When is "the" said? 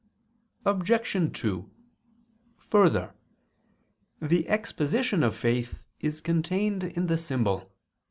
4.19-4.49, 7.05-7.19